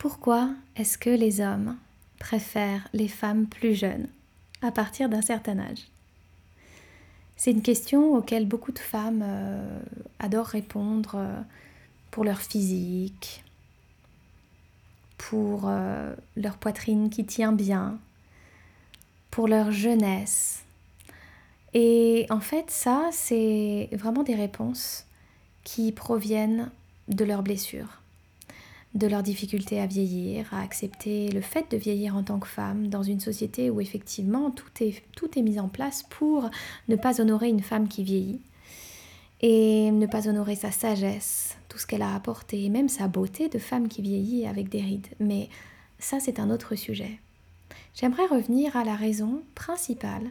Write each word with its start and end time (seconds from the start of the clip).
Pourquoi 0.00 0.48
est-ce 0.76 0.96
que 0.96 1.10
les 1.10 1.42
hommes 1.42 1.76
préfèrent 2.18 2.88
les 2.94 3.06
femmes 3.06 3.46
plus 3.46 3.74
jeunes 3.74 4.08
à 4.62 4.72
partir 4.72 5.10
d'un 5.10 5.20
certain 5.20 5.58
âge? 5.58 5.88
C'est 7.36 7.50
une 7.50 7.60
question 7.60 8.14
auquel 8.14 8.48
beaucoup 8.48 8.72
de 8.72 8.78
femmes 8.78 9.20
euh, 9.22 9.78
adorent 10.18 10.46
répondre 10.46 11.16
euh, 11.16 11.38
pour 12.10 12.24
leur 12.24 12.40
physique, 12.40 13.44
pour 15.18 15.64
euh, 15.66 16.14
leur 16.34 16.56
poitrine 16.56 17.10
qui 17.10 17.26
tient 17.26 17.52
bien, 17.52 17.98
pour 19.30 19.48
leur 19.48 19.70
jeunesse. 19.70 20.62
Et 21.74 22.26
en 22.30 22.40
fait, 22.40 22.70
ça, 22.70 23.10
c'est 23.12 23.90
vraiment 23.92 24.22
des 24.22 24.34
réponses 24.34 25.04
qui 25.62 25.92
proviennent 25.92 26.70
de 27.08 27.26
leurs 27.26 27.42
blessures, 27.42 27.99
de 28.94 29.06
leur 29.06 29.22
difficulté 29.22 29.80
à 29.80 29.86
vieillir, 29.86 30.52
à 30.52 30.62
accepter 30.62 31.30
le 31.30 31.40
fait 31.40 31.70
de 31.70 31.76
vieillir 31.76 32.16
en 32.16 32.24
tant 32.24 32.40
que 32.40 32.48
femme 32.48 32.88
dans 32.88 33.02
une 33.02 33.20
société 33.20 33.70
où 33.70 33.80
effectivement 33.80 34.50
tout 34.50 34.70
est, 34.80 35.02
tout 35.14 35.38
est 35.38 35.42
mis 35.42 35.60
en 35.60 35.68
place 35.68 36.02
pour 36.02 36.50
ne 36.88 36.96
pas 36.96 37.20
honorer 37.20 37.48
une 37.48 37.62
femme 37.62 37.88
qui 37.88 38.02
vieillit 38.02 38.40
et 39.42 39.90
ne 39.90 40.06
pas 40.06 40.28
honorer 40.28 40.54
sa 40.54 40.70
sagesse, 40.70 41.56
tout 41.68 41.78
ce 41.78 41.86
qu'elle 41.86 42.02
a 42.02 42.14
apporté, 42.14 42.68
même 42.68 42.88
sa 42.88 43.08
beauté 43.08 43.48
de 43.48 43.58
femme 43.58 43.88
qui 43.88 44.02
vieillit 44.02 44.46
avec 44.46 44.68
des 44.68 44.80
rides. 44.80 45.06
Mais 45.18 45.48
ça, 45.98 46.18
c'est 46.20 46.40
un 46.40 46.50
autre 46.50 46.74
sujet. 46.74 47.18
J'aimerais 47.94 48.26
revenir 48.26 48.76
à 48.76 48.84
la 48.84 48.96
raison 48.96 49.42
principale 49.54 50.30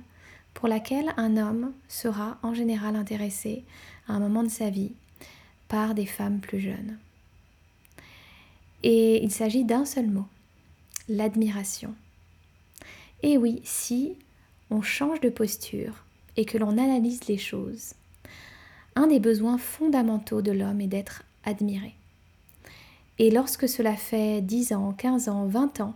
pour 0.54 0.68
laquelle 0.68 1.14
un 1.18 1.38
homme 1.38 1.72
sera 1.88 2.38
en 2.44 2.54
général 2.54 2.96
intéressé 2.96 3.64
à 4.08 4.14
un 4.14 4.20
moment 4.20 4.44
de 4.44 4.50
sa 4.50 4.70
vie 4.70 4.92
par 5.68 5.96
des 5.96 6.06
femmes 6.06 6.40
plus 6.40 6.60
jeunes. 6.60 6.98
Et 8.84 9.24
il 9.24 9.32
s'agit 9.32 9.64
d'un 9.64 9.86
seul 9.86 10.08
mot, 10.08 10.26
l'admiration. 11.08 11.94
Et 13.24 13.38
oui, 13.38 13.62
si 13.64 14.16
on 14.70 14.82
change 14.82 15.20
de 15.20 15.30
posture 15.30 16.06
et 16.38 16.46
que 16.46 16.58
l'on 16.58 16.78
analyse 16.78 17.26
les 17.28 17.38
choses, 17.38 17.94
un 18.96 19.08
des 19.08 19.20
besoins 19.20 19.58
fondamentaux 19.58 20.42
de 20.42 20.52
l'homme 20.52 20.82
est 20.82 20.88
d'être 20.88 21.24
admiré. 21.44 21.94
Et 23.18 23.32
lorsque 23.32 23.68
cela 23.68 23.96
fait 23.96 24.42
10 24.42 24.74
ans, 24.74 24.94
15 24.94 25.28
ans, 25.28 25.46
20 25.46 25.82
ans, 25.82 25.96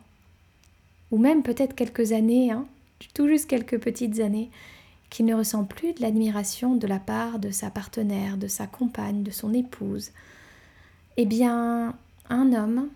ou 1.12 1.18
même 1.18 1.44
peut-être 1.44 1.76
quelques 1.76 2.12
années, 2.12 2.52
hein, 2.52 2.66
tout 3.14 3.28
juste 3.28 3.48
quelques 3.48 3.80
petites 3.80 4.20
années, 4.20 4.50
qu'il 5.10 5.26
ne 5.26 5.36
ressent 5.36 5.64
plus 5.64 5.94
de 5.94 6.02
l'admiration 6.02 6.76
de 6.76 6.88
la 6.88 7.00
part 7.00 7.40
de 7.40 7.52
sa 7.52 7.70
partenaire, 7.70 8.36
de 8.36 8.48
sa 8.48 8.68
compagne, 8.68 9.24
de 9.24 9.32
son 9.32 9.54
épouse, 9.54 10.12
eh 11.18 11.26
bien, 11.26 11.96
un 12.34 12.52
homme 12.52 12.90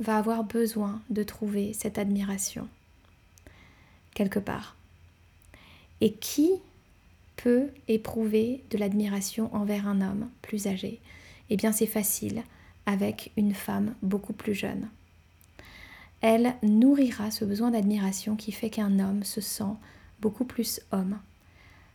va 0.00 0.16
avoir 0.16 0.44
besoin 0.44 1.02
de 1.10 1.22
trouver 1.22 1.74
cette 1.74 1.98
admiration 1.98 2.66
quelque 4.14 4.38
part. 4.38 4.76
Et 6.00 6.14
qui 6.14 6.50
peut 7.36 7.68
éprouver 7.86 8.64
de 8.70 8.78
l'admiration 8.78 9.54
envers 9.54 9.86
un 9.86 10.00
homme 10.00 10.28
plus 10.42 10.66
âgé? 10.66 11.00
Eh 11.50 11.56
bien, 11.56 11.70
c'est 11.70 11.86
facile 11.86 12.42
avec 12.86 13.30
une 13.36 13.54
femme 13.54 13.94
beaucoup 14.02 14.32
plus 14.32 14.54
jeune. 14.54 14.88
Elle 16.20 16.54
nourrira 16.62 17.30
ce 17.30 17.44
besoin 17.44 17.70
d'admiration 17.70 18.36
qui 18.36 18.52
fait 18.52 18.70
qu'un 18.70 18.98
homme 18.98 19.22
se 19.22 19.40
sent 19.40 19.74
beaucoup 20.20 20.44
plus 20.44 20.80
homme, 20.92 21.18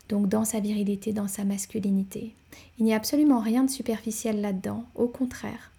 donc 0.09 0.29
dans 0.29 0.45
sa 0.45 0.59
virilité, 0.59 1.11
dans 1.11 1.27
sa 1.27 1.43
masculinité. 1.43 2.35
Il 2.77 2.85
n'y 2.85 2.93
a 2.93 2.97
absolument 2.97 3.39
rien 3.39 3.63
de 3.63 3.71
superficiel 3.71 4.39
là-dedans, 4.39 4.85
au 4.95 5.07
contraire. 5.07 5.71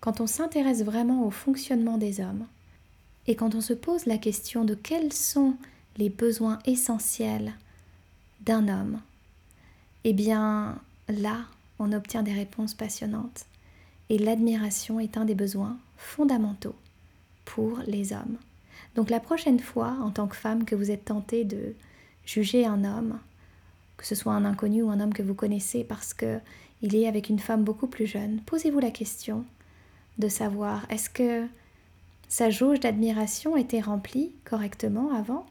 Quand 0.00 0.20
on 0.20 0.26
s'intéresse 0.26 0.82
vraiment 0.82 1.26
au 1.26 1.30
fonctionnement 1.30 1.98
des 1.98 2.20
hommes, 2.20 2.46
et 3.26 3.34
quand 3.34 3.54
on 3.54 3.60
se 3.60 3.74
pose 3.74 4.06
la 4.06 4.18
question 4.18 4.64
de 4.64 4.74
quels 4.74 5.12
sont 5.12 5.54
les 5.96 6.08
besoins 6.08 6.60
essentiels 6.64 7.52
d'un 8.40 8.68
homme, 8.68 9.00
eh 10.04 10.12
bien 10.12 10.80
là, 11.08 11.44
on 11.78 11.92
obtient 11.92 12.22
des 12.22 12.32
réponses 12.32 12.74
passionnantes. 12.74 13.46
Et 14.08 14.18
l'admiration 14.18 15.00
est 15.00 15.16
un 15.16 15.24
des 15.24 15.34
besoins 15.34 15.76
fondamentaux 15.96 16.74
pour 17.44 17.78
les 17.86 18.12
hommes. 18.12 18.38
Donc 18.94 19.10
la 19.10 19.20
prochaine 19.20 19.60
fois, 19.60 19.96
en 20.00 20.10
tant 20.10 20.26
que 20.26 20.36
femme, 20.36 20.64
que 20.64 20.74
vous 20.74 20.90
êtes 20.90 21.06
tentée 21.06 21.44
de 21.44 21.74
juger 22.24 22.64
un 22.64 22.84
homme, 22.84 23.18
que 23.96 24.06
ce 24.06 24.14
soit 24.14 24.32
un 24.32 24.44
inconnu 24.44 24.82
ou 24.82 24.90
un 24.90 25.00
homme 25.00 25.12
que 25.12 25.22
vous 25.22 25.34
connaissez 25.34 25.84
parce 25.84 26.14
que 26.14 26.38
il 26.80 26.94
est 26.94 27.08
avec 27.08 27.28
une 27.28 27.40
femme 27.40 27.64
beaucoup 27.64 27.88
plus 27.88 28.06
jeune, 28.06 28.40
posez-vous 28.46 28.78
la 28.78 28.92
question 28.92 29.44
de 30.18 30.28
savoir 30.28 30.86
est-ce 30.90 31.10
que 31.10 31.46
sa 32.28 32.50
jauge 32.50 32.80
d'admiration 32.80 33.56
était 33.56 33.80
remplie 33.80 34.32
correctement 34.44 35.14
avant? 35.14 35.46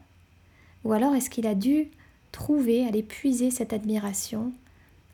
Ou 0.84 0.92
alors 0.92 1.14
est-ce 1.14 1.30
qu'il 1.30 1.46
a 1.46 1.54
dû 1.54 1.88
trouver, 2.30 2.86
aller 2.86 3.02
puiser 3.02 3.50
cette 3.50 3.72
admiration 3.72 4.52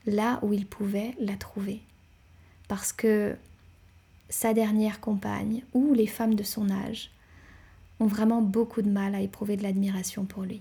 là 0.06 0.38
où 0.42 0.52
il 0.52 0.66
pouvait 0.66 1.14
la 1.18 1.36
trouver? 1.36 1.80
Parce 2.68 2.92
que 2.92 3.36
sa 4.28 4.52
dernière 4.52 5.00
compagne 5.00 5.62
ou 5.72 5.94
les 5.94 6.06
femmes 6.06 6.34
de 6.34 6.42
son 6.42 6.70
âge 6.70 7.10
ont 8.00 8.06
vraiment 8.06 8.42
beaucoup 8.42 8.82
de 8.82 8.90
mal 8.90 9.14
à 9.14 9.20
éprouver 9.20 9.56
de 9.56 9.62
l'admiration 9.62 10.24
pour 10.24 10.42
lui. 10.42 10.60